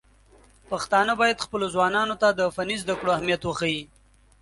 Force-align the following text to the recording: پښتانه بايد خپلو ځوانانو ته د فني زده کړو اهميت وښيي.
پښتانه 0.69 1.13
بايد 1.19 1.43
خپلو 1.45 1.65
ځوانانو 1.73 2.15
ته 2.21 2.27
د 2.39 2.41
فني 2.55 2.75
زده 2.83 2.93
کړو 2.99 3.15
اهميت 3.17 3.41
وښيي. 3.45 3.83